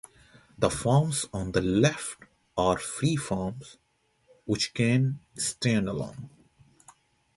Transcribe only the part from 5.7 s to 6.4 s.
alone.